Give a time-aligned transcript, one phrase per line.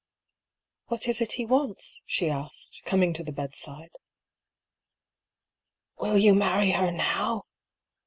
[0.87, 3.91] "What is it he wants?" she asked, coming to the bedside.
[5.99, 7.43] "Will you marry her now?"